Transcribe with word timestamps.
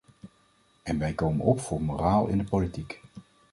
En 0.83 0.99
wij 0.99 1.13
komen 1.13 1.45
op 1.45 1.59
voor 1.59 1.81
moraal 1.81 2.27
in 2.27 2.37
de 2.37 2.43
politiek. 2.43 3.01